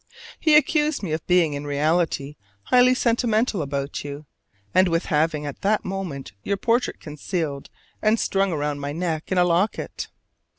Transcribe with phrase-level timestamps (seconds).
[0.39, 4.25] He accused me of being in reality highly sentimental about you,
[4.73, 7.69] and with having at that moment your portrait concealed
[8.01, 10.07] and strung around my neck in a locket.